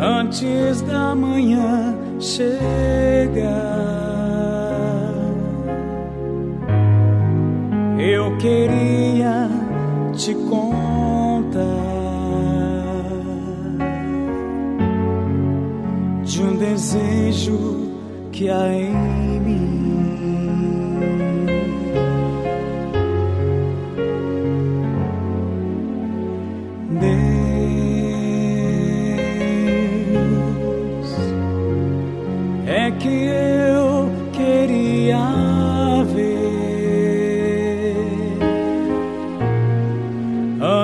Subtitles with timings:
[0.00, 2.70] antes da manhã chegar.
[7.98, 9.48] Eu queria
[10.14, 11.60] te contar
[16.24, 17.92] de um desejo
[18.32, 19.89] que há em mim.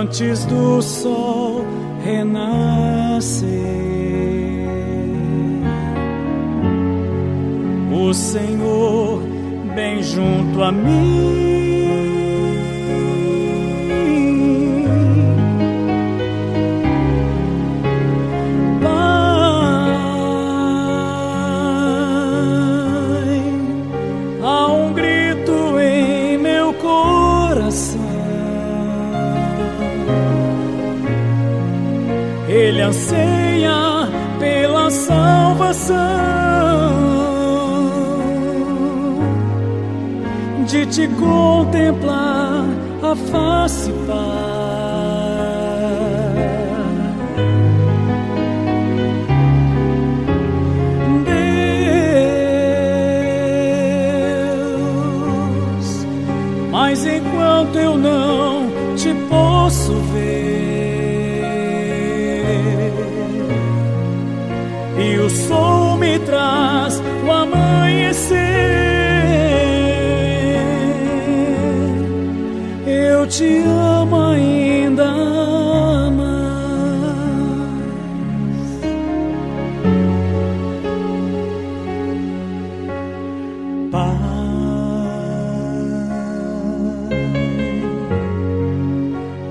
[0.06, 1.66] Antes do sol
[2.04, 3.50] renascer.
[7.92, 9.20] O Senhor
[9.74, 11.85] bem junto a mim.
[32.86, 35.96] Ele anseia pela salvação
[40.66, 42.64] de te contemplar
[43.02, 44.16] a face, Pai.
[55.66, 56.06] Deus,
[56.70, 61.15] mas enquanto eu não te posso ver
[64.98, 68.36] e o sol me traz o amanhecer,
[72.86, 75.12] eu te amo ainda
[76.10, 76.36] mais.
[83.90, 84.16] Pai,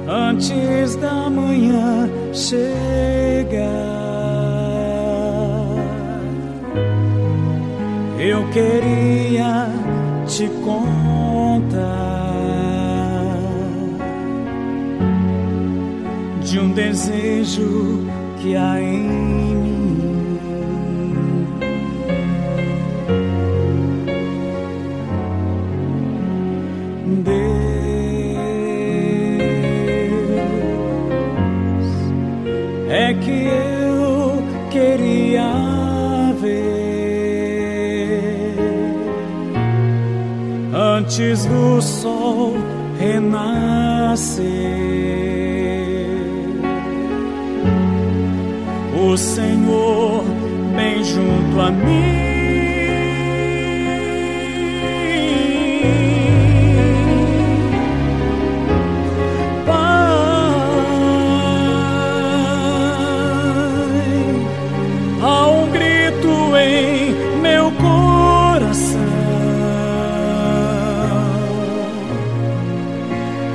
[0.08, 2.05] antes da manhã
[2.36, 2.66] chegar,
[8.20, 9.70] eu queria
[10.28, 11.06] te contar
[16.44, 18.06] de um desejo
[18.42, 19.56] que há em mim.
[33.24, 35.52] Que eu queria
[36.40, 36.76] ver
[40.74, 42.54] antes do sol
[43.00, 44.46] renascer.
[48.98, 50.24] O Senhor
[50.76, 52.35] bem junto a mim.
[66.16, 69.00] Grito em meu coração.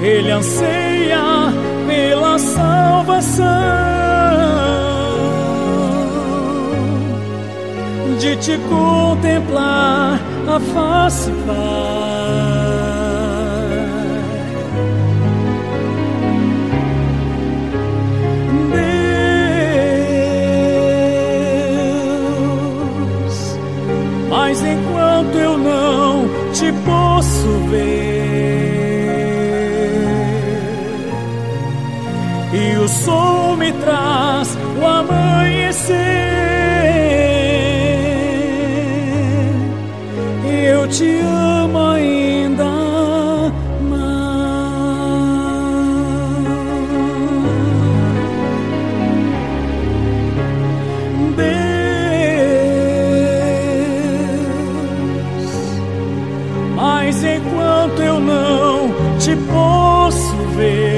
[0.02, 1.52] Ele anseia
[1.86, 3.44] pela salvação
[8.18, 12.09] de te contemplar a face, Pai.
[25.20, 28.10] Enquanto eu não te posso ver.
[32.52, 35.96] E o sol me traz o amanhecer,
[40.44, 41.29] eu te amo
[59.30, 60.90] te posso ver.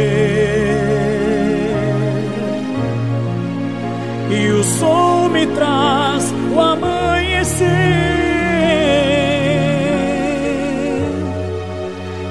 [4.31, 7.69] E o sol me traz o amanhecer,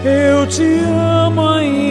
[0.04, 0.64] eu te
[1.24, 1.91] amo ainda